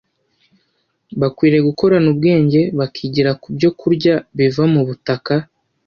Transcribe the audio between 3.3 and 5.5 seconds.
ku byokurya biva mu butaka